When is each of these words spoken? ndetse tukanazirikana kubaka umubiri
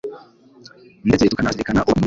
ndetse 1.07 1.29
tukanazirikana 1.29 1.79
kubaka 1.81 1.87
umubiri 1.91 1.99